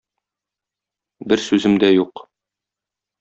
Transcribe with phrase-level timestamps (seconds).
[1.33, 2.23] Бер сүзем дә юк.